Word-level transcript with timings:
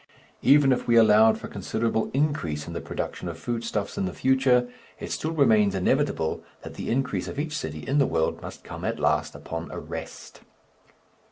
Even 0.41 0.71
if 0.71 0.87
we 0.87 0.95
allowed 0.95 1.37
for 1.37 1.47
considerable 1.47 2.09
increase 2.11 2.65
in 2.65 2.73
the 2.73 2.81
production 2.81 3.27
of 3.27 3.37
food 3.37 3.63
stuffs 3.63 3.99
in 3.99 4.05
the 4.05 4.13
future, 4.15 4.67
it 4.99 5.11
still 5.11 5.29
remains 5.29 5.75
inevitable 5.75 6.43
that 6.63 6.73
the 6.73 6.89
increase 6.89 7.27
of 7.27 7.37
each 7.37 7.55
city 7.55 7.87
in 7.87 7.99
the 7.99 8.07
world 8.07 8.41
must 8.41 8.63
come 8.63 8.83
at 8.83 8.97
last 8.99 9.35
upon 9.35 9.69
arrest. 9.71 10.41